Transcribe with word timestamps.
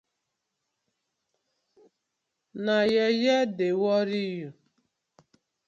Na 2.65 2.77
yeye 2.93 3.37
dey 3.57 3.73
worry 3.81 4.23
you. 4.39 4.49